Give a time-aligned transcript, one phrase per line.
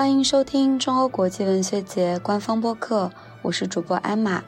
[0.00, 3.12] 欢迎收听中欧国际文学节官方播客，
[3.42, 4.42] 我是主播艾玛，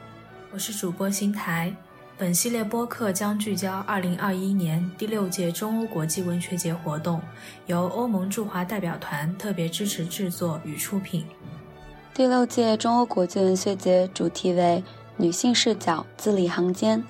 [0.51, 1.71] 我是主播新台。
[2.17, 7.21] 本系列播客将聚焦2021年第六届中欧国际文学节活动，
[7.67, 11.23] 由欧盟驻华代表团特别支持制作与出品。
[12.15, 14.83] 第六届中欧国际文学节主题为
[15.17, 17.03] “女性视角，字里行间”。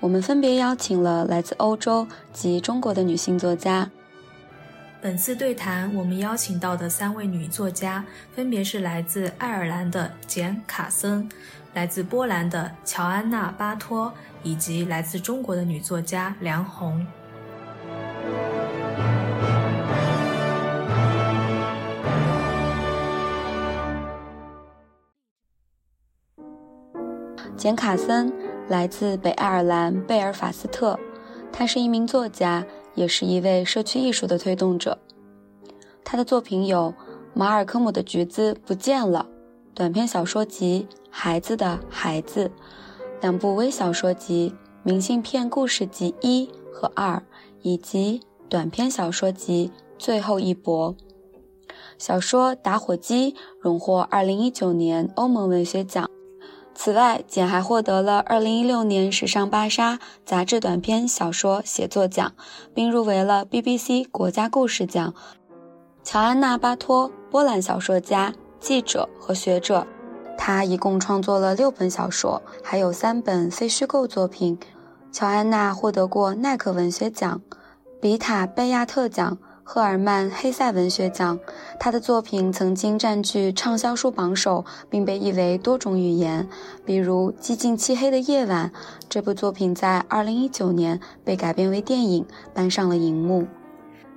[0.00, 3.90] 我们分别邀请了来自欧洲及中国的女性作家。
[5.02, 11.28] 本次对谈，我们邀请到的三位女作家分别是来自爱尔兰的简·卡森，
[11.74, 17.06] 来自波兰的乔安娜·巴托，以及来自中国的女作家梁红。
[27.56, 28.32] 简·卡森
[28.68, 30.98] 来自北爱尔兰贝尔法斯特，
[31.52, 32.64] 他是一名作家，
[32.96, 34.98] 也是一位社区艺术的推动者。
[36.02, 36.92] 他的作品有
[37.34, 39.28] 《马尔科姆的橘子不见了》
[39.74, 42.48] 短篇小说集《孩子的孩子》，
[43.20, 47.22] 两部微小说集《明信片故事集一》和二，
[47.62, 50.94] 以及短篇小说集《最后一搏》。
[51.98, 56.08] 小说《打火机》荣获2019年欧盟文学奖。
[56.78, 62.34] 此外，简还获得了2016年时尚芭莎杂志短篇小说写作奖，
[62.74, 65.14] 并入围了 BBC 国家故事奖。
[66.04, 69.86] 乔安娜·巴托，波兰小说家、记者和学者，
[70.36, 74.58] 她一共创作了六本小说，还有三本非虚构作品。
[75.10, 77.40] 乔安娜获得过耐克文学奖、
[78.00, 79.38] 比塔·贝亚特奖。
[79.68, 81.40] 赫尔曼·黑塞文学奖，
[81.80, 86.48] 他的作品曾经占据畅销书榜首，并被译为多种语言。
[86.84, 88.70] 比如《寂静漆黑的夜晚》
[89.08, 92.24] 这部作品，在2019年被改编为电影，
[92.54, 93.44] 搬上了荧幕。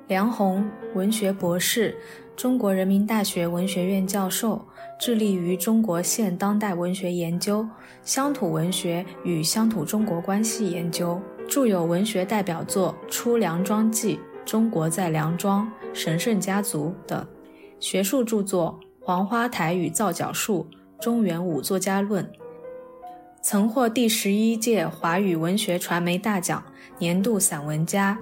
[0.07, 0.63] 梁红，
[0.93, 1.97] 文学博士，
[2.35, 4.63] 中国人民大学文学院教授，
[4.99, 7.67] 致力于中国现当代文学研究、
[8.03, 14.15] 乡土文学与乡土中国关系研究，著有文学代表作《出梁庄记》。
[14.49, 17.23] 中国在梁庄、神圣家族等
[17.79, 20.67] 学术著作，《黄花台与皂角树》
[21.03, 22.25] 《中原五作家论》，
[23.43, 26.63] 曾获第十一届华语文学传媒大奖
[26.97, 28.17] 年度散文家，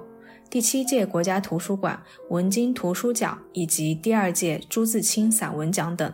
[0.50, 6.12] 第七届国家图书馆文津图书奖以及第二届朱自清散文奖等。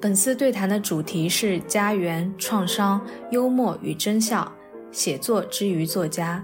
[0.00, 4.50] 本次对谈的主题是家园、创伤、幽默与真相，
[4.90, 6.42] 写作之于作家。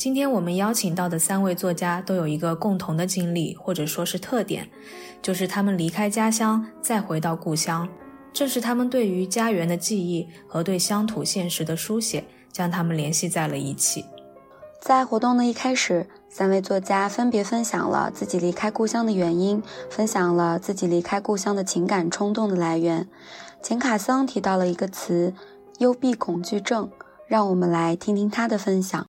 [0.00, 4.66] 今天我们邀请到的三位作家都有一个共同的经历，或者说是特点，
[5.20, 7.86] 就是他们离开家乡再回到故乡。
[8.32, 14.06] 正是他们对于家园的记忆和对乡土现实的书写，将他们联系在了一起。
[14.80, 23.06] 在活动的一开始，三位作家分别分享了自己离开故乡的原因，分享了自己离开故乡的情感冲动的来源。
[23.60, 25.34] 简·卡森提到了一个词——
[25.76, 26.90] 幽闭恐惧症，
[27.26, 29.04] 让我们来听听他的分享。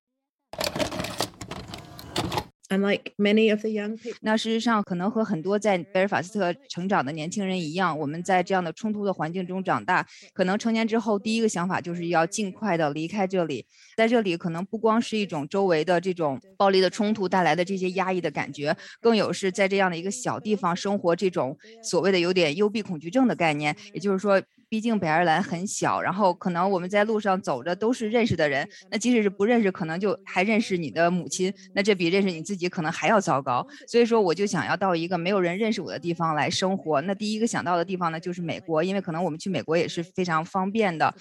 [2.72, 13.66] Unlike many of the young people，那事实上可能和很多在贝尔法斯特成长的年轻人一样，我们在这样的冲突的环境中长大，可能成年之后第一个想法就是要尽快的离开这里。
[13.98, 23.76] 在这里，可能不光是一种周围的这种暴力的冲突带来的这些压抑的感觉，更有是在这样的一个小地方生活这种所谓的有点幽闭恐惧症的概念。
[23.94, 24.42] 也就是说。
[24.72, 33.68] 毕竟北爱尔兰很小，然后可能我们在路上走着都是认识的人，那即使是不认识，可能就还认识你的母亲，那这比认识你自己可能还要糟糕。
[33.86, 37.02] 所以说，我就想要到一个没有人认识我的地方来生活。
[37.02, 41.14] 那第一个想到的地方呢，就是美国，因为可能我们去美国也是非常方便的。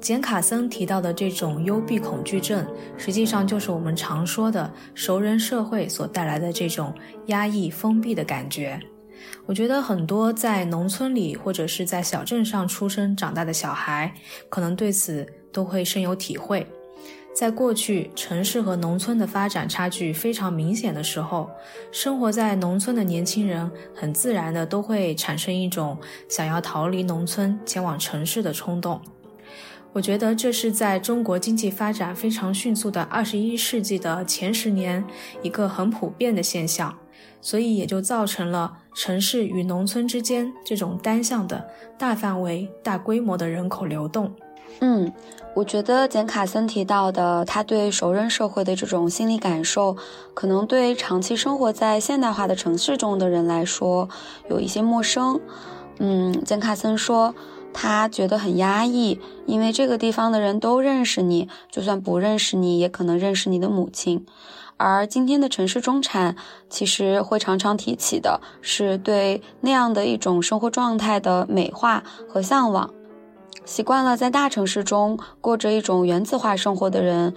[0.00, 6.94] 简·卡森提到的这种幽闭恐惧症，实际上就是我们常说的熟人社会所带来的这种
[7.26, 8.80] 压抑、封闭的感觉。
[9.46, 14.12] 我觉得很多在农村里或者是在小镇上出生长大的小孩，
[14.48, 16.66] 可能对此都会深有体会。
[17.34, 21.48] 在过去，城市和农村的发展差距非常明显的时候，
[21.92, 25.96] 生活在农村的年轻人很自然的都会产生一种
[26.28, 29.00] 想要逃离农村前往城市的冲动。
[29.92, 35.02] 我觉得这是在中国经济发展非常迅速的二十一世纪的前十年
[35.40, 36.92] 一个很普遍的现象。
[37.40, 44.32] 所以也就造成了城市与农村之间这种单向的大范围、大规模的人口流动。
[44.80, 45.12] 嗯，
[45.54, 49.96] 我觉得简·卡森提到的他对熟人社会的这种心理感受，
[50.34, 54.08] 可能对长期生活在现代化的城市中的人来说
[54.48, 55.40] 有一些陌生。
[55.98, 57.34] 嗯，简·卡森说。
[57.70, 64.26] 他觉得很压抑，因为这个地方的人都认识你，就算不认识你，也可能认识你的母亲。
[64.78, 66.36] 而今天的城市中产，
[66.70, 72.88] 其实会常常提起的是对那样的一种生活状态的美化和向往。
[73.64, 77.34] 习惯了在大城市中过着一种原子化生活的人，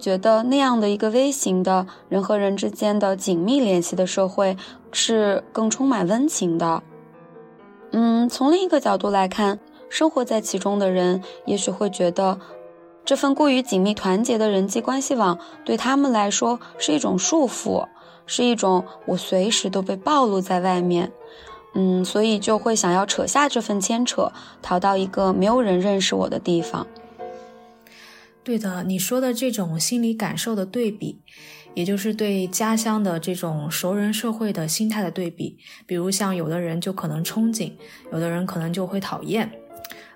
[0.00, 4.56] 觉得那样的一个微型的人和人之间的紧密联系的社会
[4.90, 6.82] 是更充满温情的。
[7.92, 12.38] 嗯，从另一个角度来看，生活在其中的人也许会觉得。
[13.04, 17.88] 这份过于紧密团结的人际关系网，对他们来说是一种束缚，
[18.26, 21.10] 是一种我随时都被暴露在外面，
[21.74, 24.30] 嗯，所以就会想要扯下这份牵扯，
[24.62, 26.86] 逃到一个没有人认识我的地方。
[28.44, 31.20] 对的，你说的这种心理感受的对比，
[31.74, 35.58] 也就是对家乡的这种熟人社会的心态的对比。
[35.86, 37.72] 比如像有的人就可能憧憬，
[38.12, 39.59] 有的人可能就会讨厌。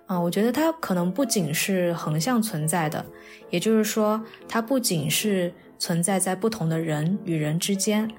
[0.07, 3.05] 啊，我觉得它可能不仅是横向存在的，
[3.49, 8.11] 也就是说，它不仅是存在在不同的人与人之间，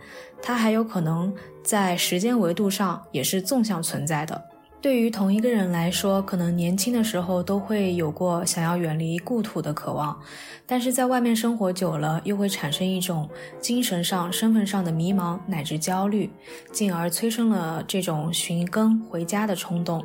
[0.42, 1.32] 它还有可能
[1.64, 4.44] 在时间维度上也是纵向存在的。
[4.82, 10.20] 对于同一个人来说，可能年轻的时候都会有过想要远离故土的渴望，
[10.66, 13.30] 但是在外面生活久了，又会产生一种
[13.60, 16.30] 精神上、身份上的迷茫乃至焦虑，
[16.72, 20.04] 进而催生了这种寻根回家的冲动。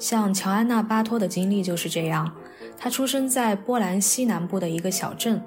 [0.00, 2.34] 像乔安娜·巴托的经历就是这样。
[2.76, 5.40] 她出生在波兰西南部的一个小镇。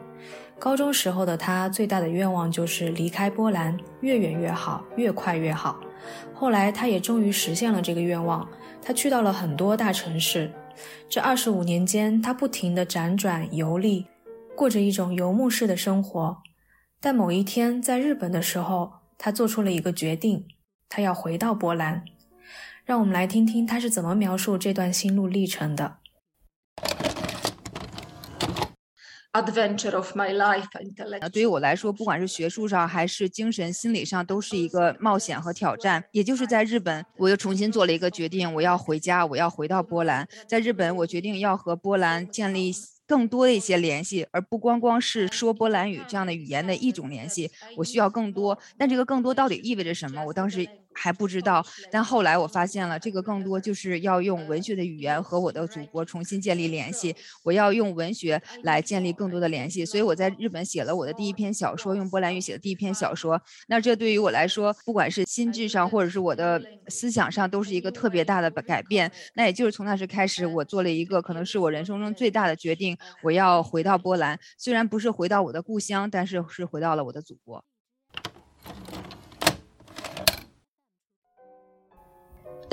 [0.59, 5.77] 高中时候的她最大的愿望就是离开波兰，越远越好，越快越好。
[6.33, 8.47] 后来，她也终于实现了这个愿望。
[8.81, 10.51] 她去到了很多大城市。
[11.09, 14.05] 这二十五年间，她不停地辗转游历，
[14.55, 16.37] 过着一种游牧式的生活。
[17.01, 20.45] 但某一天，在日本的时候，她做出了一个决定：
[20.87, 22.03] 她要回到波兰。
[22.85, 25.97] 让我们来听听他是怎么描述这段心路历程的。
[29.31, 30.65] Adventure of my life，
[31.19, 36.03] 那对于我来说，不管是学术上还是精神心理上，都是一个冒险和挑战。
[36.11, 40.27] 也就是在日本，我又重新做了一个决定，我要回家，我要回到波兰。
[40.45, 42.71] 在日本，我决定要和波兰建立
[43.07, 47.49] 更多的一些联系，而不光光是说波兰语这样的语言的一种联系。
[47.75, 50.23] 我需要更多，但这个更多到底意味着什么？
[50.25, 50.67] 我当时。
[50.93, 57.15] 还不知道，但后来我发现了，这个更多就是要用文学的语言和我的祖国重新建立联系。
[57.43, 63.41] 我要用文学来建立更多的联系，所以我在日本写了我的第一篇小说，用波兰语写的第一篇小说。
[63.67, 69.11] 那这对于我来说，不管是心智上，或者是我的思想上，都是一个特别大的改变。
[69.35, 74.39] 那也就是从那时开始，我做了一个可能是我人生中最大的决定，我要回到波兰。
[74.57, 77.63] 虽然不是回到我的故乡，但是是回到了我的祖国。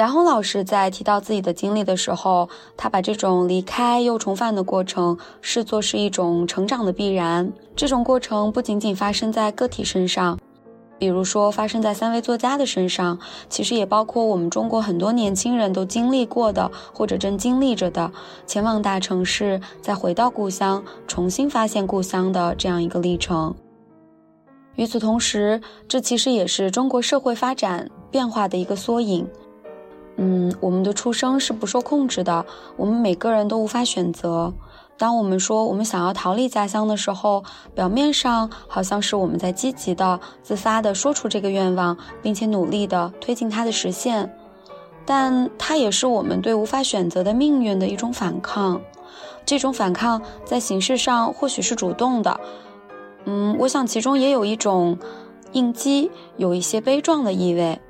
[0.00, 7.52] 梁红老师在提到自己的经历的时候，他把这种离开又重返的过程视作是一种成长的必然。
[7.76, 10.38] 这种过程不仅仅发生在个体身上，
[10.98, 13.18] 比如说发生在三位作家的身上，
[13.50, 18.10] 其实也包括我们中国很多年轻人都经历过的，或者正经历着的
[18.46, 23.54] 前往大城市，再回到故乡，重新发现故乡的这样一个历程。
[24.76, 29.28] 与此同时，这其实也是中国社会发展变化的一个缩影。
[30.16, 32.44] 嗯，我们的出生是不受控制的，
[32.76, 34.52] 我们每个人都无法选择。
[34.98, 37.42] 当我们说我们想要逃离家乡的时候，
[37.74, 44.30] 表面上好像是我们在积极的、自发的说出这个愿望，并且努力的推进它的实现，
[45.06, 48.78] 但它也是我们对无法选择的命运的一种反抗。
[49.46, 52.38] 这种反抗在形式上或许是主动的，
[53.24, 54.98] 嗯，我想其中也有一种
[55.52, 57.80] 应激，有一些悲壮的意味。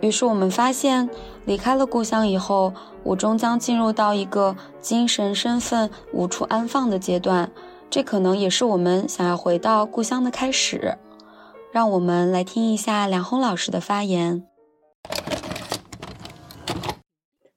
[0.00, 1.10] 于是我们发现，
[1.44, 7.50] 离开了故乡以后，我终将进入到一个精神身份无处安放的阶段。
[7.90, 10.96] 这可能也是我们想要回到故乡的开始。
[11.70, 14.46] 让我们来听一下梁红老师的发言。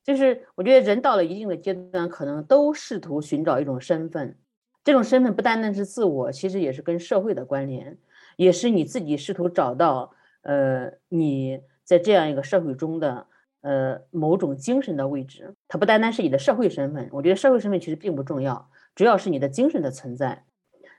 [0.04, 4.38] 就是我觉得人到了一定的阶段，可能都试图寻找一种身份。
[4.84, 7.98] 这种身份不单单是自我，其实也是跟社会的关联，
[8.36, 11.62] 也是你自己试图找到，呃，你。
[11.84, 13.28] 在这样一个社会中的
[13.62, 20.44] 呃某种精神的位置，它不单单是你的社会身份，我觉得社会身份其实并不重要，主要是你的精神的存在。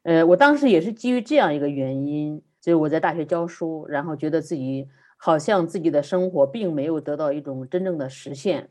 [0.03, 8.69] 呃，我当时也是基于这样一个原因，就是我在大学教书，然后觉得自己好像自己的生活并没有得到一种真正的实现。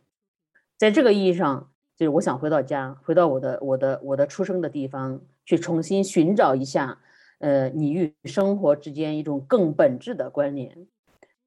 [0.78, 7.00] 在这个意义上，就是我想回到家，回到我的我的我的出生的地方，去重新寻找一下，
[7.40, 10.86] 呃，你与生活之间一种更本质的关联。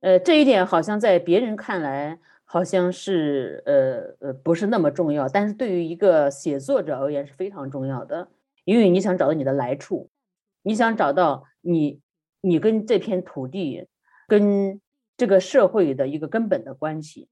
[0.07, 8.29] 呃，这一点好像在别人看来好像是呃呃不是那么重要，但是对于一个写作者而言是非常重要的，
[8.65, 10.09] 因为你想找到你的来处，
[10.63, 12.01] 你想找到你
[12.41, 13.89] 你跟这片土地、
[14.29, 14.81] 跟
[15.17, 17.29] 这个社会的一个根本的关系。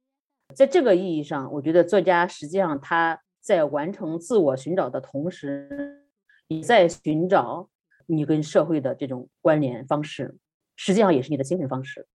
[0.53, 6.03] 在这个意义上，我觉得作家实际上他在完成自我寻找的同时，
[6.49, 7.69] 你在寻找
[8.07, 10.35] 你跟社会的这种关联方式，
[10.75, 12.09] 实际上也是你的精神方式。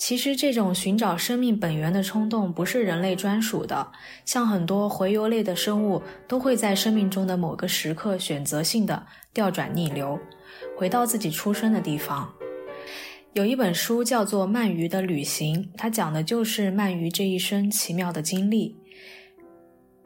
[0.00, 3.92] 其实，这种寻找生命本源的冲动不是人类专属的，
[4.24, 10.18] 像很多洄游类的生物，都会在生命中的某个时刻选择性的调转逆流，
[10.74, 12.32] 回到自己出生的地方。
[13.34, 18.74] 有一本书叫做《鳗鱼的旅行》，它讲的就是鳗鱼这一生奇妙的经历。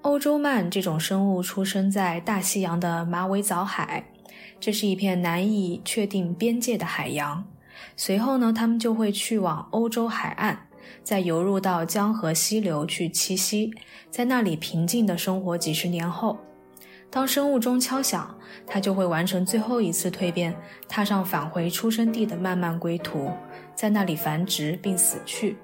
[0.03, 4.05] 欧洲鳗这种生物出生在大西洋的马尾藻海，
[4.59, 7.47] 这是一片难以确定边界的海洋。
[7.97, 10.57] 随后呢，他们就会去往欧洲海岸，
[11.03, 13.73] 再游入到江河溪流去栖息，
[14.11, 16.39] 在那里平静的生活几十年后，
[17.11, 20.55] 当生物钟敲响，它就会完成最后一次蜕变，
[20.89, 23.31] 踏上返回出生地的漫漫归途，
[23.75, 25.57] 在那里繁殖并死去。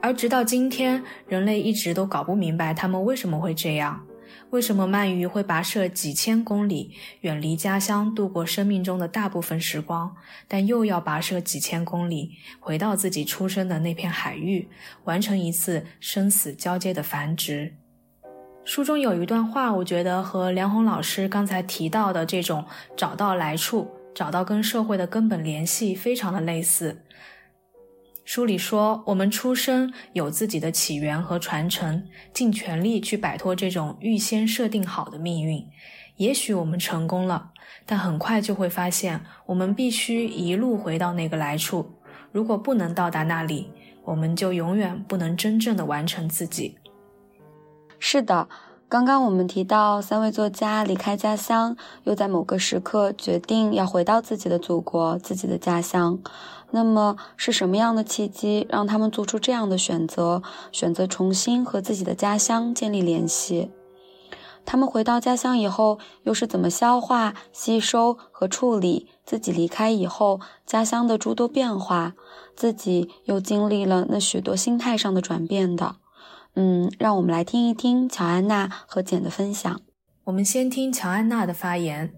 [0.00, 4.06] 而直到今天，人类一直都搞不明白他们为什么会这样。
[4.50, 10.14] 为什么鳗鱼会跋涉几千公里，远离家乡，度过生命中的大部分时光，
[10.46, 14.68] 但又要跋涉几千公里，回到自己出生的那片海域，
[15.04, 17.74] 完成一次生死交接的繁殖？
[18.64, 22.64] 书中有一段话，我觉得和梁红老师刚才提到的这种
[22.96, 27.04] 找到来处、找到跟社会的根本联系，非常的类似。
[28.26, 35.64] 书里说，我们出生有自己的起源和传承，尽全力去摆脱这种预先设定好的命运。
[36.16, 37.52] 也许我们成功了，
[37.86, 41.94] 但很快就会发现，我们必须一路回到那个来处。
[42.32, 43.70] 如果不能到达那里，
[44.02, 46.76] 我们就永远不能真正的完成自己。
[48.00, 48.48] 是的，
[48.88, 56.20] 刚刚我们提到三位作家离开家乡，又在某个时刻决定要回到自己的祖国、自己的家乡。
[56.70, 60.40] 那么是什么样的契机让他们做出这样的选择？
[60.70, 63.72] 选择重新和自己的家乡建立联系？
[64.64, 72.14] 他们回到家乡以后，又是怎么消化、吸收和处理自己离开以后家乡的诸多变化？
[72.54, 75.96] 自己又经历了那许多心态上的转变的？
[76.58, 79.78] 嗯，让我们来听一听乔安娜和简的分享。
[80.24, 82.14] 我们先听乔安娜的发言。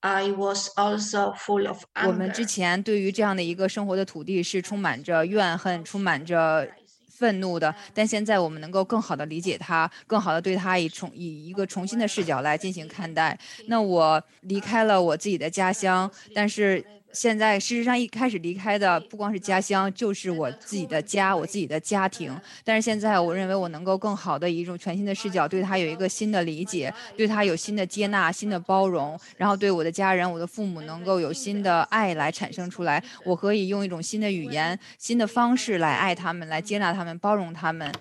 [0.00, 6.68] I was also full of 我们之前对于这样的一个生活的土地是充满着怨恨、充满着
[7.08, 13.38] 愤怒的，但现在我们能够更好的理解它，更好的对它以重以一个重新的视角来进行看待。
[13.68, 16.84] 那我离开了我自己的家乡，但是。
[17.12, 22.34] 现在事实上一开始离开的不光是家乡，就是我自己的家，我自己的家庭。
[22.64, 33.02] 但是现在我认为我能够更好的以一种全新的视角，对他有一个新的理解，对他有新的接纳、新的包容，然后对我的家人、我的父母能够有新的爱来产生出来。
[33.24, 37.92] 我可以用一种新的语言、新的方式来爱他们，来接纳他们、包容他们。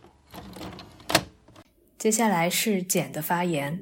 [1.97, 3.81] 接下来是简的发言。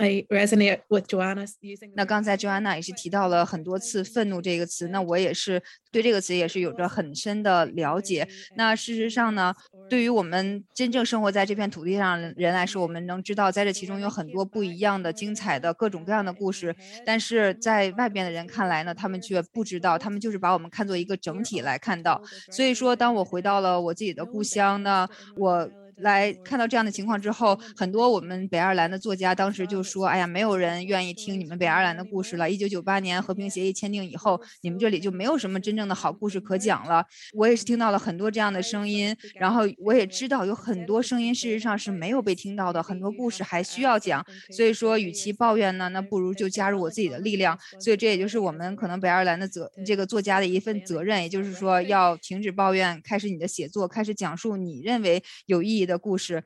[0.00, 1.90] I resonate with Joanna using.
[1.96, 8.28] 那刚才 Joanna 也是提到了很多次“愤怒”这个词，那我也是对这个词也是有着很深的了解。
[8.54, 9.52] 那事实上呢，
[9.90, 16.72] 对于我们真正生活在这片土地上人来说，我们能知道在这其中有很多不一样的、精彩的各种各样的故事。
[17.04, 22.22] 但是在外边的人看来呢，他们却不知道，他们就是把我们看作一个整体来看到。
[22.52, 25.68] 所以说，当我回到了我自己的故乡呢，我。
[26.00, 32.50] 来看到这样的情况之后，很多我们北爱尔兰的作家当时就说：“哎呀，没有人愿意听你们北爱尔兰的故事了。
[32.50, 44.24] 一九九八年和平协议签订以后，你们这里就没有什么真正的好故事可讲了。”我也是听到了很多这样的声音，然后我也知道有很多声音事实上是没有被听到的，很多故事还需要讲。
[44.56, 47.58] 所以说，与其抱怨呢，那不如就加入我自己的力量。
[47.80, 55.87] 所以这也就是我们可能北爱尔兰的责这个作家的一份责任，也就是说要停止抱怨，开始你的写作，开始讲述你认为有意义。
[55.88, 56.44] 的故事，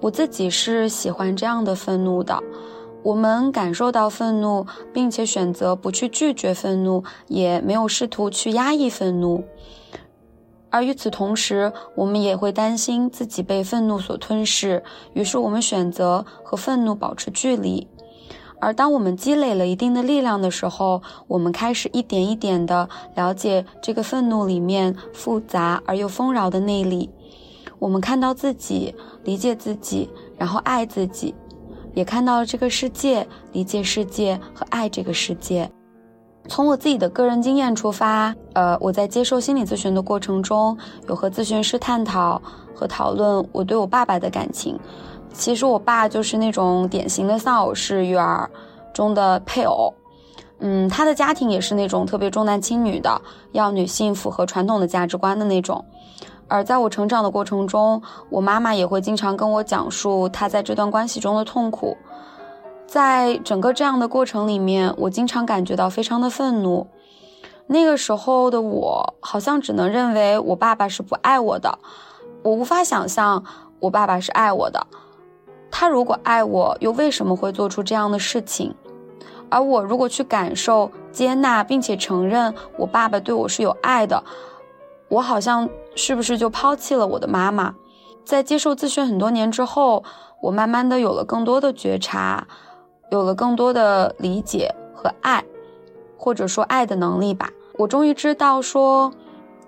[0.00, 2.42] 我自己是喜欢这样的愤怒的。
[3.02, 9.42] 我们感受到愤怒，并且选择不去拒绝愤怒，也没有试图去压抑愤怒。
[10.68, 14.82] 而与此同时，我们也会担心自己被愤怒所吞噬，
[15.14, 17.88] 于是我们选择和愤怒保持距离。
[18.60, 27.10] 而当我们积累了一定的力量的时候，我们开始一点一点地了解这个愤怒里面复杂而又丰饶的内里。
[27.78, 31.34] 我们看到自己，理解自己，然后爱自己。
[31.94, 35.68] 也看到了这个世界，理解世界和爱这个世界。
[36.46, 40.76] 从我自己的个人经验出发，呃，我在接受心理咨询的过程中，
[41.08, 42.40] 有和咨询师探讨
[42.74, 44.78] 和讨论我对我爸爸的感情。
[45.32, 48.50] 其实我爸就是那种典型的丧偶式育儿
[48.92, 49.94] 中的配偶，
[50.58, 53.20] 嗯，他的家庭也是那种特别重男轻女的，
[53.52, 55.84] 要女性符合传统的价值观的那种。
[56.48, 61.96] 而在我成长的过程中，我妈妈也会经常跟我讲述她在这段关系中的痛苦。
[62.86, 66.88] 在整个这样的过程里面，我经常感觉到非常的愤怒。
[67.68, 71.78] 那个时候的我，好像只能认为我爸爸是不爱我的。
[72.42, 73.44] 我无法想象
[73.78, 74.84] 我爸爸是爱我的。
[75.70, 78.74] 他如果爱我，又为什么会做出这样的事情？
[79.48, 84.22] 而我如果去感受、接纳，并且承认我爸爸对我是有爱的，
[85.08, 87.74] 我好像是不是就抛弃了我的妈妈？
[88.24, 90.04] 在接受咨询很多年之后，
[90.42, 92.46] 我慢慢的有了更多的觉察。
[93.10, 95.44] 有了更多的理解和爱，
[96.16, 97.50] 或者说爱的能力吧。
[97.76, 99.12] 我终于知道，说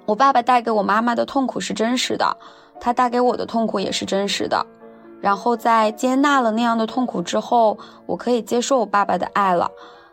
[0.06, 2.37] 我爸爸带给我妈妈的痛苦是真实的，
[2.78, 4.64] 他带给我的痛苦也是真实的。
[5.23, 9.71] 然后在接纳了那样的痛苦之后，我可以接受我爸爸的爱了。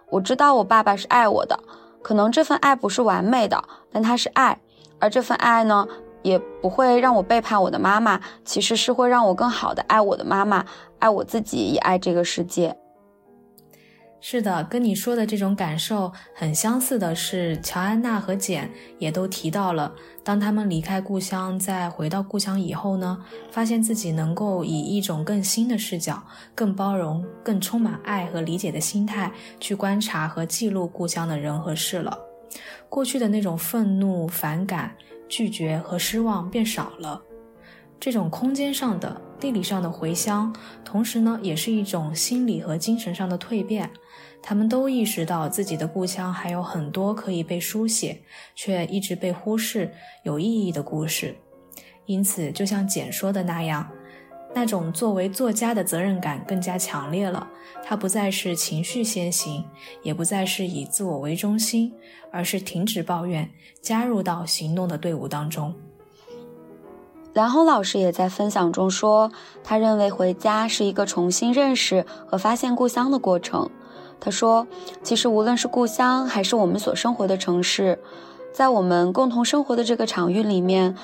[0.09, 1.59] 我知道我爸爸是爱我的，
[2.03, 3.61] 可能这份爱不是完美的，
[3.91, 4.57] 但他是爱。
[4.99, 5.87] 而这份爱呢，
[6.21, 10.63] 也不会让我背叛我的妈妈，其实是会让我更好的爱我的妈妈，
[10.99, 12.77] 爱我自己，也爱这个世界。
[14.21, 19.93] 是的，跟你说的这种感受很相似的是，乔安娜和简也都提到了，
[20.25, 23.17] 当他们离开故乡，再回到故乡以后呢，
[23.49, 26.21] 发现自己能够以一种更新的视角、
[26.53, 32.17] 更包容、更充满爱和理解的心态去观察和记录故乡的人和事了。
[32.89, 34.93] 过去的那种愤怒、反感、
[35.29, 37.21] 拒绝和失望变少了。
[37.99, 40.53] 这种空间上的、地理上的回乡，
[40.83, 43.89] 同时呢，也是一种心理和精神上的蜕变。
[44.41, 48.21] 他们都意识到自己的故乡还有很多可以被书写，
[48.55, 49.91] 却一直被忽视、
[50.23, 51.35] 有意义的故事。
[52.05, 53.89] 因此，就像简说的那样，
[54.53, 57.47] 那种作为作家的责任感更加强烈了。
[57.83, 59.63] 他不再是情绪先行，
[60.03, 61.93] 也不再是以自我为中心，
[62.31, 63.49] 而是停止抱怨，
[63.81, 65.73] 加入到行动的队伍当中。
[67.33, 69.31] 梁红老师也在分享中说，
[69.63, 73.69] 他认为回家是一个重新认识和发现故乡的过程。
[74.19, 74.67] 他说，
[75.03, 77.97] 其实无论是故乡还是我们所生活的城市，
[78.51, 80.95] 在我们共同生活的这个场域里面，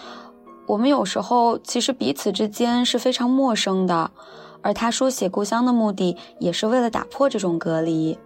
[0.65, 4.11] 我们有时候其实彼此之间是非常陌生的。
[4.61, 8.17] 而他书写故乡的目的，也是为了打破这种隔离。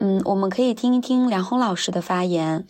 [0.00, 2.66] 嗯，我们可以听一听梁红老师的发言。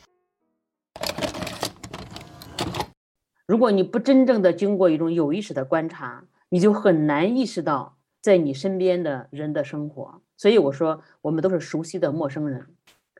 [3.48, 10.20] 如果你不真正的经过一种有意识的观察，你就很难意识到在你身边的人的生活。
[10.36, 12.66] 所以我说，我们都是熟悉的陌生人。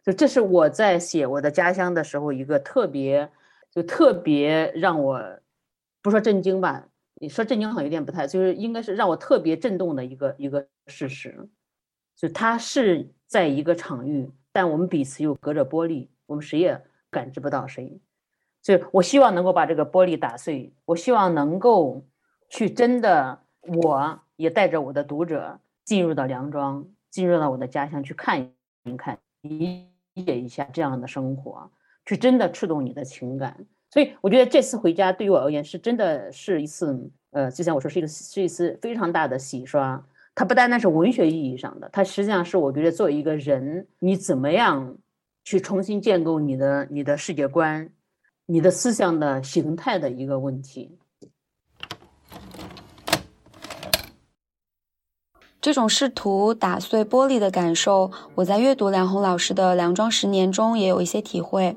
[0.05, 3.31] 就这是我在写我的家乡的时候一个特别，
[3.71, 5.19] 就特别让我
[6.03, 11.49] 不说震惊吧，你说震惊好像有点不太，就是应该是让我特别震动的一个一个事实。
[12.15, 16.79] 就他是在一个场域，但我们彼此又隔着玻璃，我们谁也
[17.11, 17.99] 感知不到谁。
[18.69, 22.05] 就我希望能够把这个玻璃打碎，我希望能够
[22.51, 28.39] 去真的，我也带着我的读者进入到梁庄，进入到我的家乡去看
[28.85, 31.71] 一看，理解一下这样的生活，
[32.05, 33.57] 去真的触动你的情感。
[33.89, 40.05] 所以我觉得这次回家对于我而言是真的是一次，呃，就像我说是一个是一次非常大的洗刷。
[40.35, 44.95] 它不单单是文学意义上的，它实际上是我觉得作为一个人，你怎么样
[45.43, 47.91] 去重新建构你的你的世界观。
[48.51, 50.97] 你的思想的形态的一个问题，
[55.61, 61.77] 这种试图打碎玻璃的感受，我在阅读梁红老师的《梁庄十年》中也有一些体会。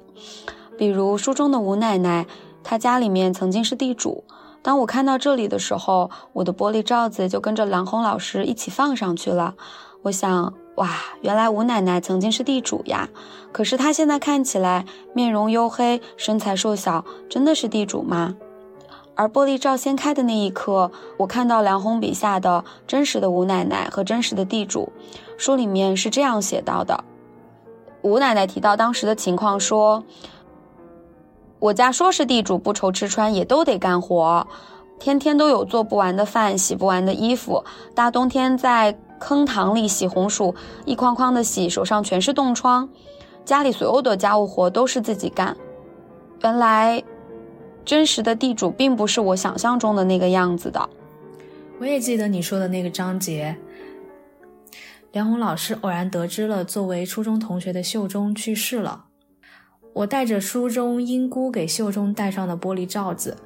[0.78, 2.26] 比如书中的吴奶奶，
[2.64, 4.24] 她家里面曾经是地主。
[4.62, 9.56] 当我看到这里的时候，我的玻璃罩子就跟着梁红老师一起放上去了。
[10.04, 10.54] 我想。
[10.76, 10.90] 哇，
[11.22, 13.10] 原来吴奶奶曾经是地主呀！
[13.52, 18.36] 可是她现在看起来面容黝黑，身材瘦小，真的是地主吗？
[19.14, 24.92] 而玻璃罩掀开的那一刻，我看到梁鸿笔下的真实的吴奶奶和真实的地主。
[25.38, 27.04] 书里面是这样写到的：
[28.02, 30.04] 吴奶奶提到当时的情况说
[31.60, 34.48] ：“我家说是地主，不愁吃穿，也都得干活，
[34.98, 40.54] 天天都有做不完的饭，洗不完的衣服，大冬天在。”坑塘里洗红薯，
[40.84, 42.90] 一筐筐的洗，手上全是冻疮。
[43.46, 45.56] 家里所有的家务活都是自己干。
[46.42, 47.04] 原来，
[47.86, 50.90] 真实的地主并不是我想象中的那个样子的。
[51.80, 53.56] 我也记得你说的那个章节，
[55.12, 59.06] 梁红老师偶然得知了作为初中同学的秀忠去世了。
[59.94, 63.38] 我带着书中英姑给秀忠戴上的玻璃罩子，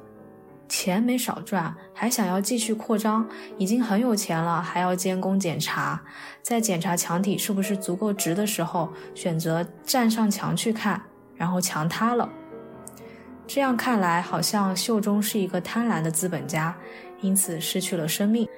[0.68, 6.02] 钱没少赚，还想要继续扩张，已经很有钱了，还要监工检查，
[6.42, 11.00] 在检查墙体是不是足够直的时候，选择站上墙去看，
[11.36, 12.28] 然后墙塌了。
[13.46, 16.76] 这样看来，好像秀忠是一个贪婪的资本家，
[17.20, 18.48] 因此失去了生命。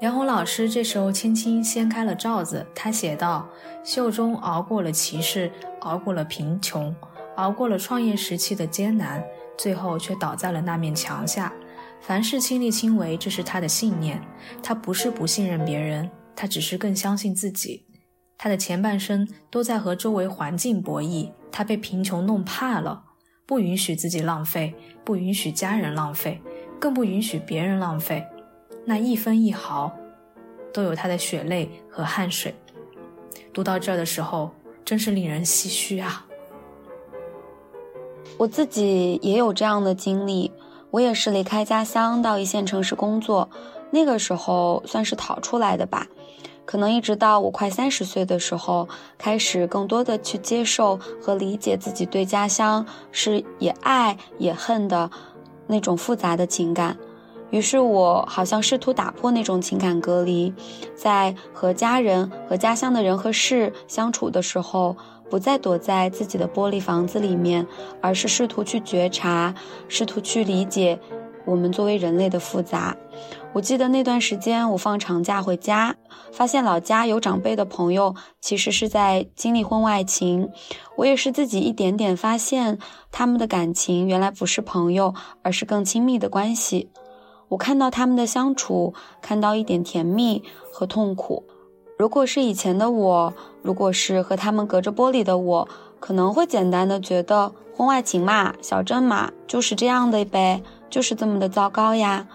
[0.00, 3.48] 梁红老师这时候轻轻掀开了罩子，他写道
[3.82, 6.94] ：“秀忠熬过了歧视，熬过了贫穷，
[7.36, 9.24] 熬过了创业时期的艰难，
[9.56, 11.52] 最后却倒在了那面墙下。
[12.00, 14.22] 凡事亲力亲为，这是他的信念。
[14.62, 17.86] 他不是不信任别人，他只是更相信自己。
[18.38, 23.02] 他的前半生都在和周围环境博弈，他被贫穷弄怕了，
[23.46, 26.40] 不允许自己浪费，不允许家人浪费，
[26.78, 28.24] 更不允许别人浪费。”
[28.84, 29.92] 那一分一毫，
[30.72, 32.54] 都有他的血泪和汗水。
[33.52, 36.24] 读到这儿的时候，真是令人唏嘘啊！
[38.38, 40.52] 我自己也有这样的经历，
[40.90, 43.48] 我也是离开家乡到一线城市工作，
[43.90, 46.06] 那个时候算是逃出来的吧。
[46.66, 55.10] 可能一直到我快三十岁的时候，开始更多的去接受和理解自己对家乡是也爱也恨的
[55.66, 56.96] 那种复杂的情感。
[57.50, 60.52] 于是我好像试图打破那种情感隔离，
[60.94, 64.96] 在和家人、和家乡的人和事相处的时候，
[65.30, 67.66] 不再躲在自己的玻璃房子里面，
[68.00, 69.54] 而是试图去觉察，
[69.88, 70.98] 试图去理解
[71.44, 72.96] 我们作为人类的复杂。
[73.52, 75.96] 我记得那段时间，我放长假回家，
[76.32, 80.50] 发现老家有长辈的朋友其实是在经历婚外情，
[80.96, 82.78] 我也是自己一点点发现，
[83.10, 86.90] 他们的感情原来不是朋友，而是更亲密的关系。
[87.48, 91.44] 我看到他们的相处，看到一点甜蜜和痛苦。
[91.98, 95.68] 如果是以前的我，如果是和他们隔着玻璃的我，
[96.00, 102.26] 可能会简单的觉得婚外情嘛，小镇嘛，就是这样的呗，就是这么的糟糕呀。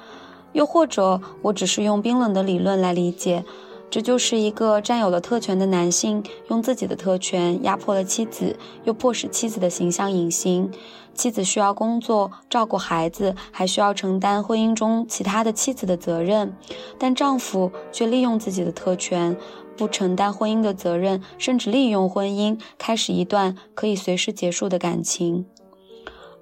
[0.53, 3.43] 又或者，我只是用冰冷的理论来理解。
[3.89, 10.71] 这就是一个占有了特权的男性，用自己的特权压迫了妻子，又迫使妻子的形象隐形。
[11.13, 16.55] 妻子需要工作、照顾孩子，还需要承担婚姻中其他的妻子的责任，
[16.97, 19.35] 但丈夫却利用自己的特权，
[19.77, 25.45] 不承担婚姻的责任，甚至利用婚姻开始一段可以随时结束的感情。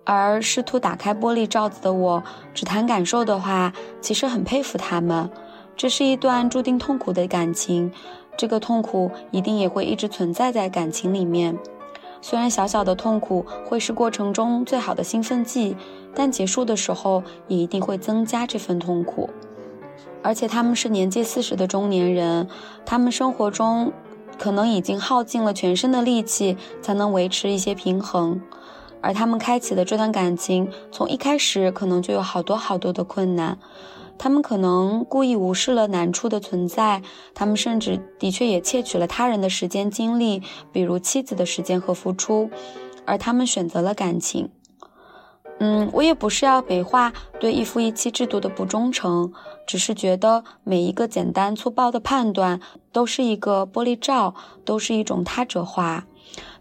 [0.06, 5.30] 而试图打开玻璃罩子的我，只谈感受的话，其实很佩服他们。
[5.76, 7.92] 这是一段注定痛苦的感情，
[8.36, 11.58] 这个痛苦一定也会一直存在在感情里面。
[12.22, 15.76] 虽然小小的痛苦会是过程中最好的兴奋剂，
[16.14, 19.30] 但结束的时候也一定会增加这份痛苦。
[20.22, 22.48] 而且他们是年届四十的中年人，
[22.86, 23.94] 他们生活中
[24.38, 28.42] 可能已经耗尽了全身的力气才能维持一些平衡，
[29.02, 33.58] 而他们开启的这段感情，从一开始可能就有好多好多的困难。
[34.20, 37.02] 他们可能故意无视了难处的存在，
[37.34, 42.50] 他们甚至的确也窃取了他人的时间精力，比如妻子的时间和付出，
[43.06, 44.50] 而他们选择了感情。
[45.62, 49.34] 嗯，我也不是要美化对一夫一妻制度的不忠诚，
[49.66, 52.60] 只是觉得每一个简单粗暴的判断
[52.92, 56.06] 都是一个玻璃罩，都是一种他者化，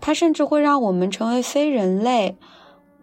[0.00, 2.36] 它甚至会让我们成为非人类。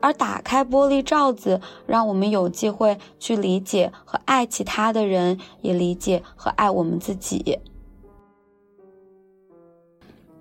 [0.06, 7.58] 而打开玻璃罩子，让我们有机会去理解和爱其他的人，也理解和爱我们自己。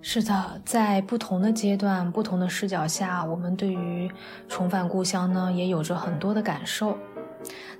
[0.01, 4.07] 是的，在不同的阶段、不同的视角下，我们对于
[4.47, 6.95] 重返故乡呢，也有着很多的感受。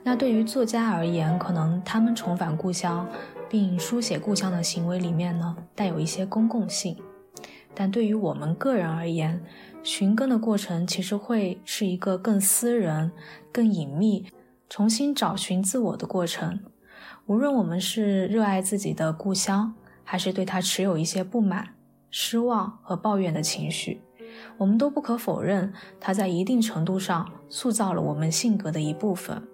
[0.01, 3.07] 那对于作家而言，可能他们重返故乡
[3.47, 6.95] 并书写故乡的行为里面呢，带有一些公共性；
[7.75, 9.39] 但对于我们个人而言，
[9.85, 13.11] 寻根的过程其实会是一个更私人、
[13.51, 14.25] 更隐秘、
[14.67, 16.59] 重新找寻自我的过程。
[17.27, 21.75] 无论我们是热爱自己的故乡，还是对它持有一些不满、
[22.09, 24.01] 失望和抱怨的情绪，
[24.57, 29.47] 我们都不可否认，它在一定程度上塑造了我们性格的一部分。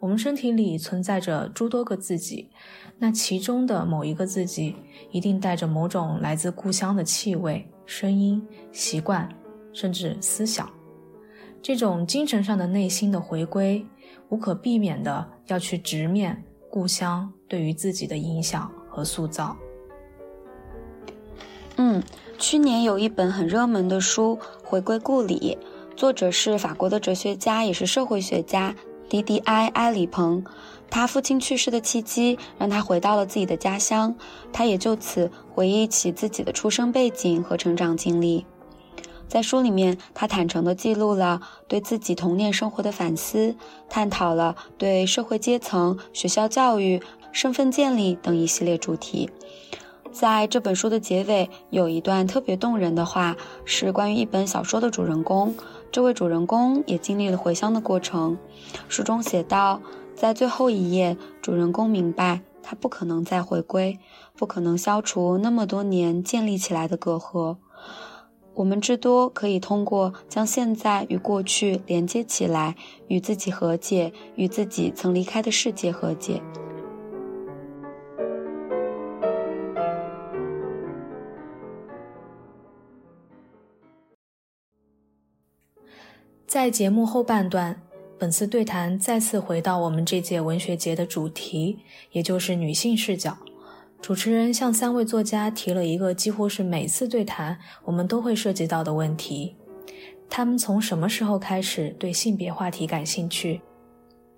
[0.00, 2.50] 我们身体里存在着诸多个自己，
[2.98, 4.76] 那其中的某一个自己，
[5.10, 7.68] 一定带着某种来自故乡的气味。
[7.86, 9.28] 声音、习惯，
[9.74, 10.70] 甚至思想，
[11.60, 13.84] 这种精神上的内心的回归，
[14.30, 19.54] 无可避免的要去直面故乡对于自己的影响和塑造。
[21.76, 22.02] 嗯，
[22.38, 25.58] 去年有一本很热门的书《回归故里》，
[25.94, 28.74] 作者是法国的哲学家，也是社会学家
[29.10, 30.42] 迪迪埃·埃里蓬。
[30.90, 34.14] 他父亲去世的契机让他回到了自己的家乡，
[34.52, 38.46] 他也就此回忆起自己的出生背景和成长经历。
[39.26, 43.56] 在书里面，他坦诚地记录了对自己童年生活的反思，
[43.88, 47.00] 探讨了对社会阶层、学校教育、
[47.32, 49.28] 身份建立等一系列主题。
[50.12, 55.52] 在这本书的结尾，有一段特别动人的话，是关于一本小说的主人公。
[55.90, 58.38] 这位主人公也经历了回乡的过程。
[58.88, 59.80] 书中写道，
[60.14, 63.98] 在最后一页，主人公明白他不可能再回归，
[64.36, 67.56] 不可能消除那么多年建立起来的隔阂。
[68.54, 72.76] 我们至多可以通过将现在与过去连接起来，
[73.08, 76.40] 与自己和解，与自己曾离开的世界和解。
[86.46, 87.82] 在节目后半段，
[88.24, 91.80] 本次对谈再次回到我们这届文学节的主题，
[92.12, 93.36] 也就是女性视角。
[94.00, 99.54] 主持人向三位作家提了一个几乎是每次对谈我们都会涉及到的问题：
[100.30, 103.60] 他们从什么时候开始对性别话题感兴趣？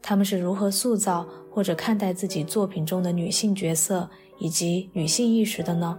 [0.02, 5.96] 他们是如何塑造或者看待自己作品中的女性角色以及女性意识的呢？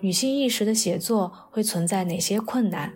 [0.00, 2.92] 女性意识的写作会存在哪些困难？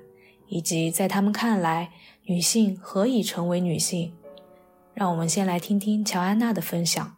[0.48, 1.92] 以及在他们看来，
[2.30, 4.12] 女性何以成为女性？
[4.94, 7.16] 让我们先来听听乔安娜的分享。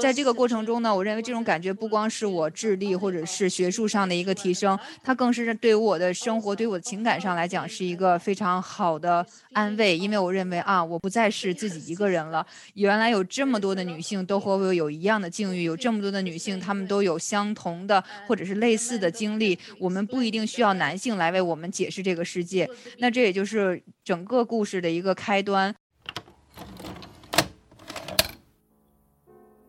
[0.00, 9.98] 在这个过程中呢，我认为这种感觉不光是我智力或者是学术上的一个提升，它更是对我的生活、对我的情感上来讲是一个非常好的安慰。
[9.98, 12.46] 因为我认为啊，我不再是自己一个人了。
[12.72, 19.58] 原来有这么多的女性都和我有一样的境遇，有这么多的女性，她们都有相同的或者是类似的经历。
[19.78, 22.66] 我们不一定需要男性来为我们解释这个世界。
[22.98, 25.74] 那这也就是整个故事的一个开端。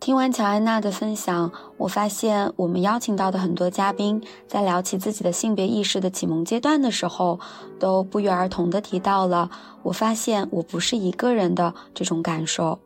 [0.03, 7.39] 听完乔安娜的分享，我发现我们邀请到的很多嘉宾在聊起自己的性别意识的启蒙阶段的时候，
[7.79, 9.49] 都不约而同地提到了
[9.81, 12.77] “我发现我不是一个人的”这种感受。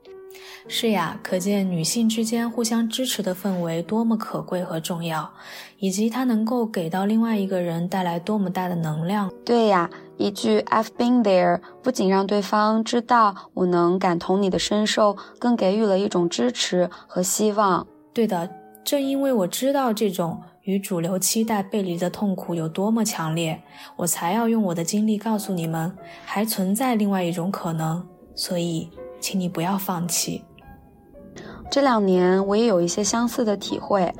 [0.68, 5.32] 是呀，可见女性之间互相支持的氛围多么可贵和重要，
[5.80, 9.32] 以及它能够给到另外一个人带来多么大的能量。
[9.46, 9.90] 对呀。
[10.20, 17.86] 一句 "I've been there" 不仅让对方知道我能感同你的身受，更给予了一种支持和希望。
[18.16, 18.50] 对的，
[18.84, 23.62] 正因为我知道这种与主流期待背离的痛苦有多么强烈，
[23.96, 25.96] 我才要用我的经历告诉你们，
[26.26, 28.04] 还存在另外一种可能。
[28.36, 30.44] 所以，请你不要放弃。
[31.70, 34.14] 这两年我也有一些相似的体会。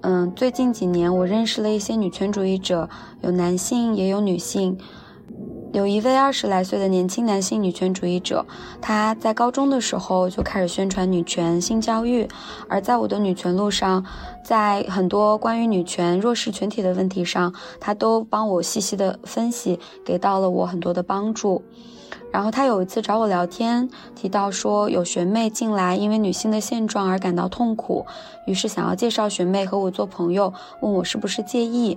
[0.00, 2.88] 嗯，最近几年我认识了一些女权主义者，
[3.22, 4.78] 有男性也有女性。
[5.72, 8.46] 有一位二十来岁的年轻男性女权主义者，
[8.80, 12.28] 他在高中的时候就开始宣传女权性教育，
[12.68, 14.04] 而在我的女权路上，
[14.44, 21.64] 在很多关于女权弱势群体的问题上，他都帮我细细的分析，给到了我很多的帮助。
[22.34, 28.04] 然后他有一次找我聊天，提到说有学妹进来，因为女性的现状而感到痛苦，
[28.48, 31.96] 于是想要介绍学妹和我做朋友，问我是不是介意。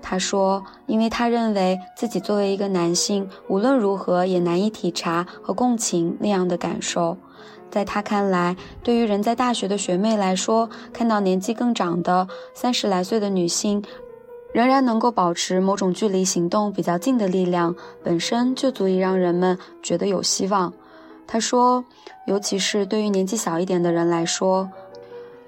[0.00, 7.16] 他说：“因为他认为自己作为一个男性，无论如何也难以体察和共情那样的感受。
[7.68, 13.82] 在他看来，对于人在大学的学妹来说，看到年纪更长的三十来岁的女性，
[14.56, 20.72] 仍然能够保持某种距离行动比较近的力量，本身就足以让人们觉得有希望。”
[21.28, 21.84] 他说
[22.26, 24.70] ：“尤其是对于年纪小一点的人来说。”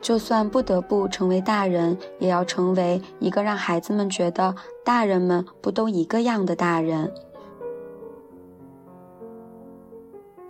[0.02, 7.10] 就算不得不成为大人，也要成为一个让孩子们觉得大人们不都一个样的大人。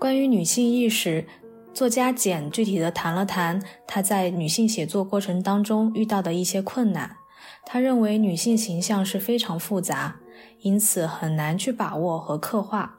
[0.01, 1.25] 关于女性意识，
[1.73, 7.18] 作家简具体的谈了谈她在女性写作过程当中遇到的一些困难。
[7.71, 10.21] 他认为女性形象是非常复杂，
[10.63, 12.99] 因此很难去把握和刻画，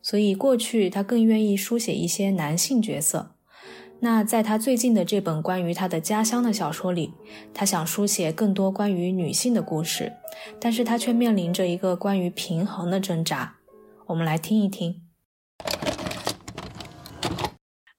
[0.00, 3.34] 所以过去他更愿意书写一些男性角色。
[4.00, 7.12] 那在他最近的这本关于他的家乡的小说里，
[7.52, 10.14] 他想书写更多关于女性的故事，
[10.58, 13.56] 但是他却面临着一个关于平衡的挣扎。
[14.06, 15.05] 我们来听一听。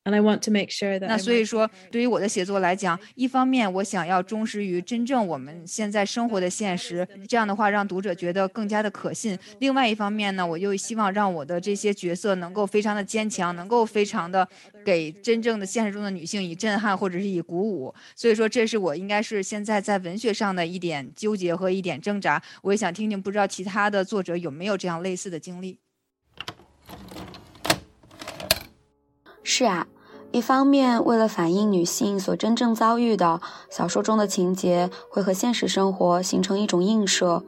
[0.07, 14.47] And I want to make sure that 那所以说对于我的写作来讲，一方面我想要忠实于真正我们现在生活的现实，这样的话让读者觉得更加的可信；另外一方面呢，我又希望让我的这些角色能够非常的坚强，能够非常的
[14.85, 17.93] 给真正的现实中的女性以震撼或者是以鼓舞。
[18.15, 22.41] 所以说，这是我应该是现在在文学上的一点纠结和一点挣扎。
[22.61, 25.79] 我也想听听，不知道其他的作者有没有这样类似的经历。
[29.49, 29.87] 是啊，
[30.31, 37.43] 一方面为了反映女性所真正遭遇的，小说中的情节会和现实生活形成一种映射，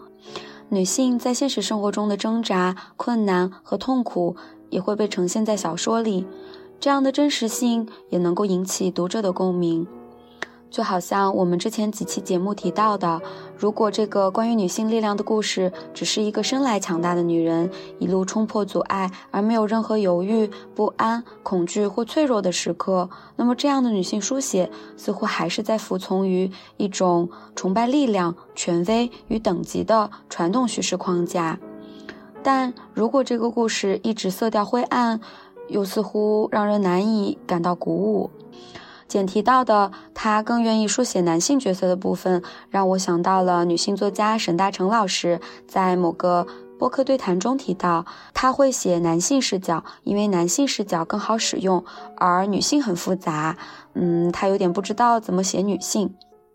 [0.70, 4.36] 女性在现实生活中的挣扎、困难和痛苦
[4.70, 6.26] 也会被呈现在小说里，
[6.80, 9.86] 这样的真实性也能够引起读者的共鸣。
[10.70, 13.22] 就好像我们之前几期节目提到的，
[13.58, 31.60] 如果这个关于女性力量的故事只是一个生来强大的女人一路冲破阻碍，而没有任何犹豫、不安、恐惧或脆弱的时刻，那么这样的女性书写似乎还是在服从于一种崇拜力量、权威与等级的传统叙事框架。
[32.42, 35.20] 但如果这个故事一直色调灰暗，
[35.68, 38.30] 又似乎让人难以感到鼓舞。
[39.10, 46.46] 简提到的，他更愿意书写男性角色的部分，让我想到了女性作家沈大成老师在某个
[46.78, 51.84] 播客对谈中提到，他会写男性视角，因为男性视角更好使用，
[52.18, 53.58] 而女性很复杂。
[53.96, 56.14] 嗯，他有点不知道怎么写女性。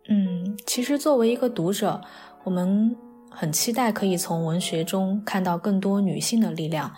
[0.09, 2.01] 嗯，其实作为一个读者，
[2.45, 2.97] 我们
[3.31, 6.93] 很期待可以从文学中看到更多女性的力量。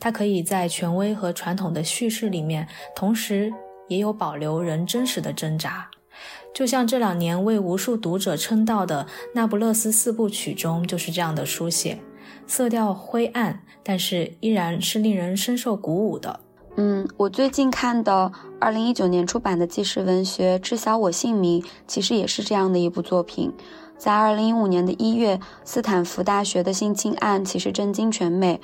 [0.00, 3.52] 她可以在权威和传统的叙事里面，同时。
[3.88, 5.88] 也有保留人真实的挣扎，
[6.54, 11.98] 就像这两年为无数读者称道的《那不勒斯四部曲》中就是这样的书写，
[12.46, 16.40] 色调灰暗，但是依然是令人深受鼓舞的。
[16.76, 23.52] 嗯，我最近看的二零一九年出版的纪实文学《知晓我姓名》，其实也是这样的一部作品。
[23.96, 28.60] 在二零一五年的一月，斯坦福大学的性侵案其实震惊全美。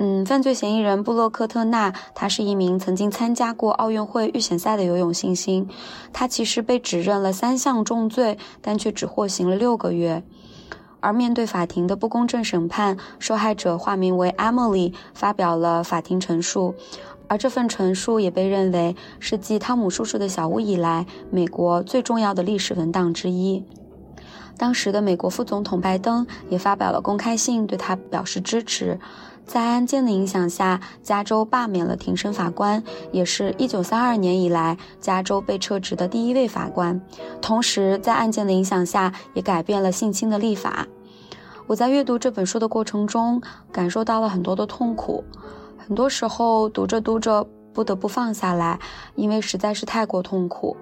[0.00, 5.68] 嗯，犯罪嫌疑人布洛克特纳，他是一名曾经参加过奥运会预选赛的游泳新星。
[6.12, 10.22] 他其实被指认了三项重罪，但却只获刑了六个月。
[11.00, 16.76] 而面对法庭的不公正审判，受害者化名为 Emily，发表了法庭陈述。
[17.26, 23.64] 而这份陈述也被认为是继汤姆叔叔的小屋以来，美国最重要的历史文档之一。
[24.56, 28.98] 当时的美国副总统拜登也发表了公开信，对他表示支持。
[29.48, 37.00] 在案件的影响下，加州罢免了庭审法官，也是一九三二年以来加州被撤职的第一位法官。
[37.40, 40.86] 同时，在案件的影响下，也改变了性侵的立法。
[41.66, 43.40] 我在阅读这本书的过程中，
[43.72, 45.24] 感受到了很多的痛苦。
[45.78, 48.78] 很多时候，读着读着不得不放下来，
[49.14, 50.76] 因为实在是太过痛苦。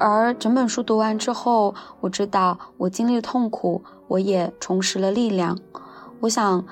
[0.00, 5.56] 而整本书读完之后，我知道我经历了痛苦，我也重拾了力量。
[6.18, 6.64] 我想。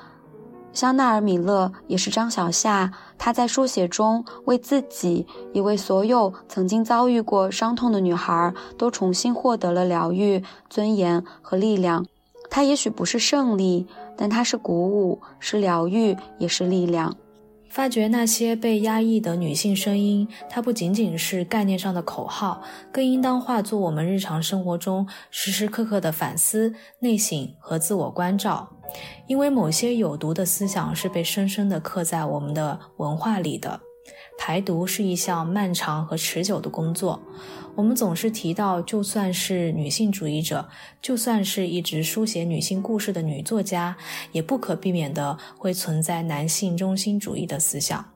[0.73, 12.05] 香奈儿·米勒也是张小夏，她在书写中为自己，也为所有曾经遭遇过伤痛的女孩，都重新获得了疗愈、尊严和力量。
[12.49, 17.15] 她也许不是胜利，但她是鼓舞，是疗愈，也是力量。
[17.73, 28.69] 发觉那些被压抑的女性声音，它不仅仅是概念上的口号，更应当化作我们日常生活中时时刻刻的反思、内省和自我关照。
[29.25, 33.79] 因为某些有毒的思想是被深深地刻在我们的文化里的。
[34.37, 37.21] 排毒是一项漫长和持久的工作。
[37.75, 40.69] 我们总是提到，就算是女性主义者，
[41.01, 43.97] 就算是一直书写女性故事的女作家，
[44.31, 48.13] 也不可避免的会存在男性中心主义的思想。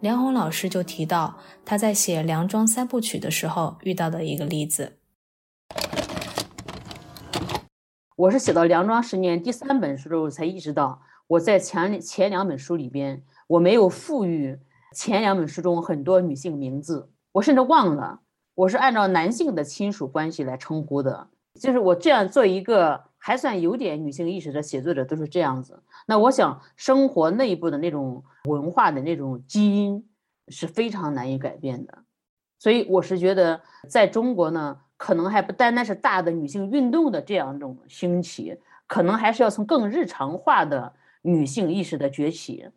[0.00, 4.98] 梁红老师就提到，他在写《梁庄三部曲》的时候遇到的一个例子。
[8.16, 14.58] 我是写到《梁庄十年》第三本书的时候，才意识到我在前前两本书里边，我没有赋予
[14.92, 18.20] 前两本书中很多女性名字，我甚至忘了
[18.54, 21.28] 我是按照男性的亲属关系来称呼的。
[21.60, 25.82] 就是我这样做一个还算有点女性意识的写作者，都是这样子。
[26.06, 30.08] 那我想，生活内部的那种文化的那种基因
[30.48, 31.98] 是非常难以改变的。
[32.58, 34.78] 所以我是觉得，在中国呢。
[34.98, 42.68] 可能还不单单是大的女性运动的这样一种兴起，可能还是要从更日常化的女性意识的崛起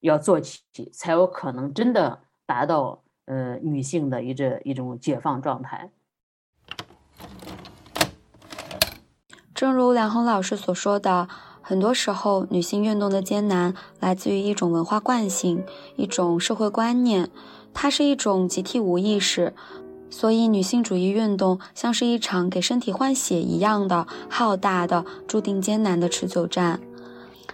[0.00, 5.90] 要做起，才有可能真的达到呃女性的一这一种解放状态。
[9.54, 11.28] 正如梁红老师所说的，
[11.62, 15.64] 很多时候女性运动的艰难来自于一种文化惯性，
[15.96, 17.30] 一种社会观念。
[17.72, 19.54] 它是一种集体无意识，
[20.08, 26.80] 所以女性主义运动像是一场给身体换血一样的浩大的、注定艰难的持久战。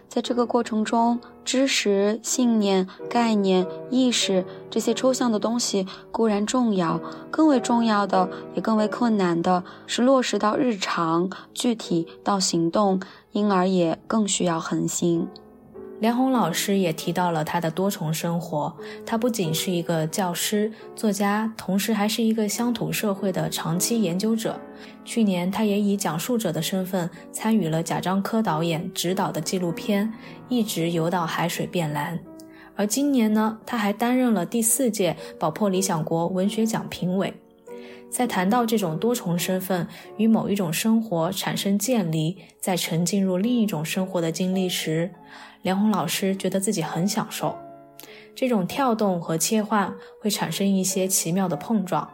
[0.09, 13.01] 在这个过程中，知识、信念、概念、意识这些抽象的东西固然重要，更为重要的，也更为困难的是落实到日常、具体到行动，
[13.32, 15.28] 因而也更需要恒心。
[16.03, 18.75] 梁红老师也提到了他的多重生活，
[19.07, 24.61] 他不仅是一个教师、作家，同时还是一个乡土社会的长期研究者。
[25.05, 30.05] 去年，他也以讲述者的身份参与了贾樟柯导演执导的纪录片
[30.49, 32.19] 《一直游到海水变蓝》。
[32.75, 37.33] 而今年呢，他还担任了第四届宝珀理想国文学奖评委。
[38.13, 39.89] 在谈到这种多重身份
[40.19, 45.11] 与某一种生活产生渐离，再沉浸入另一种生活的经历时，
[45.63, 47.57] 梁红老师觉得自己很享受，
[48.35, 49.91] 这种跳动和切换
[50.21, 52.07] 会产生一些奇妙的碰撞，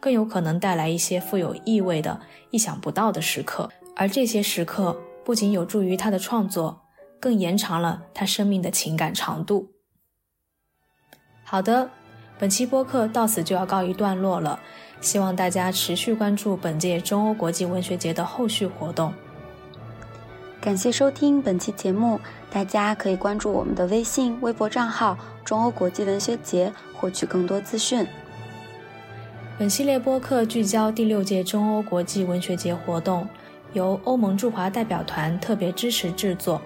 [0.00, 3.70] 更有可能带来一些富有意味的、意想不到的时刻。
[3.94, 6.82] 而这些时刻不仅有助于他的创作，
[7.20, 9.70] 更延长了他生命的情感长度。
[11.44, 11.88] 好的，
[12.40, 14.58] 本期播客到此就要告一段落了，
[15.04, 19.12] 希望大家持续关注本届中欧国际文学节的后续活动。
[20.62, 22.18] 感谢收听本期节目，
[22.50, 28.06] 大家可以关注我们的微信、微博账号“中欧国际文学节”，获取更多资讯。
[29.58, 33.28] 本系列播客聚焦第六届中欧国际文学节活动，
[33.74, 36.62] 由欧盟驻华代表团特别支持制作。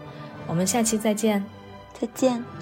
[0.46, 1.44] 我们下期再见，
[1.92, 2.57] 再见。